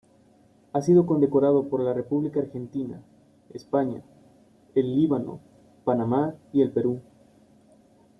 Ha 0.73 0.81
sido 0.81 1.05
condecorado 1.05 1.69
por 1.69 1.79
la 1.79 1.93
República 1.93 2.39
Argentina, 2.39 3.03
España, 3.53 4.01
el 4.73 4.95
Líbano, 4.95 5.39
Panamá 5.85 6.33
y 6.51 6.63
el 6.63 6.71
Perú. 6.71 7.03